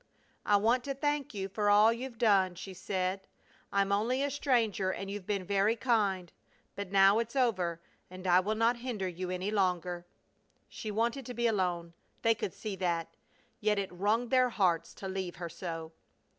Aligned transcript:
"I 0.47 0.55
want 0.57 0.83
to 0.85 0.95
thank 0.95 1.35
you 1.35 1.47
for 1.47 1.69
all 1.69 1.93
you've 1.93 2.17
done!" 2.17 2.55
she 2.55 2.73
said. 2.73 3.27
"I'm 3.71 3.91
only 3.91 4.23
a 4.23 4.31
stranger 4.31 4.91
and 4.91 5.11
you've 5.11 5.27
been 5.27 5.43
very 5.45 5.75
kind. 5.75 6.33
But 6.75 6.91
now 6.91 7.19
it's 7.19 7.35
over 7.35 7.79
and 8.09 8.25
I 8.25 8.39
will 8.39 8.55
not 8.55 8.77
hinder 8.77 9.07
you 9.07 9.29
any 9.29 9.51
longer." 9.51 10.07
She 10.67 10.89
wanted 10.89 11.23
to 11.27 11.35
be 11.35 11.45
alone. 11.45 11.93
They 12.23 12.33
could 12.33 12.55
see 12.55 12.75
that. 12.77 13.09
Yet 13.59 13.77
it 13.77 13.91
wrung 13.93 14.29
their 14.29 14.49
hearts 14.49 14.95
to 14.95 15.07
leave 15.07 15.35
her 15.35 15.49
so. 15.49 15.91